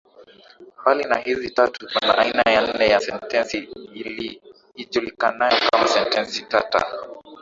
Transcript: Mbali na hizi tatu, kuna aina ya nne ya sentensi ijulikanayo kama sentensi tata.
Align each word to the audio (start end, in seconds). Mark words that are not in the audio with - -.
Mbali 0.81 1.03
na 1.03 1.15
hizi 1.17 1.49
tatu, 1.49 1.87
kuna 1.93 2.17
aina 2.17 2.41
ya 2.51 2.61
nne 2.73 2.87
ya 2.89 2.99
sentensi 2.99 3.69
ijulikanayo 4.75 5.57
kama 5.71 5.87
sentensi 5.87 6.41
tata. 6.45 6.87